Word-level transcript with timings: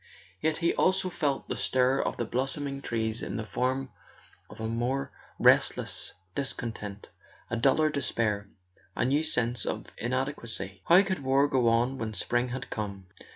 Yet 0.41 0.57
he 0.57 0.73
also 0.73 1.11
felt 1.11 1.47
the 1.47 1.55
stir 1.55 2.01
of 2.01 2.17
the 2.17 2.25
blossoming 2.25 2.81
trees 2.81 3.21
in 3.21 3.37
the 3.37 3.43
form 3.43 3.91
of 4.49 4.59
a 4.59 4.65
more 4.67 5.11
restless 5.37 6.13
dis¬ 6.35 6.57
content, 6.57 7.09
a 7.51 7.55
duller 7.55 7.91
despair, 7.91 8.49
a 8.95 9.05
new 9.05 9.21
sense 9.23 9.63
of 9.63 9.91
inadequacy. 9.99 10.81
How 10.85 11.03
could 11.03 11.19
war 11.19 11.47
go 11.47 11.67
on 11.67 11.99
when 11.99 12.15
spring 12.15 12.49
had 12.49 12.71
come? 12.71 13.05